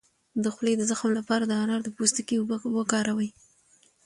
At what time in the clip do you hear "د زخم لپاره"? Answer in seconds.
0.77-1.43